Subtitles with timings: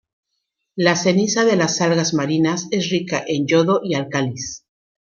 [0.77, 4.65] La ceniza de las algas marinas es rica en yodo y álcalis.